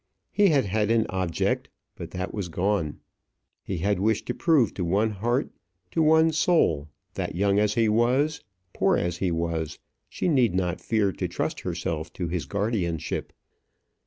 He 0.31 0.47
had 0.49 0.65
had 0.65 0.89
an 0.89 1.05
object; 1.09 1.69
but 1.95 2.09
that 2.09 2.33
was 2.33 2.49
gone. 2.49 3.01
He 3.63 3.77
had 3.77 3.99
wished 3.99 4.25
to 4.25 4.33
prove 4.33 4.73
to 4.73 4.83
one 4.83 5.11
heart, 5.11 5.51
to 5.91 6.01
one 6.01 6.31
soul, 6.31 6.89
that, 7.13 7.35
young 7.35 7.59
as 7.59 7.75
he 7.75 7.87
was, 7.87 8.43
poor 8.73 8.97
as 8.97 9.17
he 9.17 9.29
was, 9.29 9.77
she 10.09 10.27
need 10.27 10.55
not 10.55 10.81
fear 10.81 11.11
to 11.11 11.27
trust 11.27 11.59
herself 11.59 12.11
to 12.13 12.27
his 12.27 12.47
guardianship. 12.47 13.31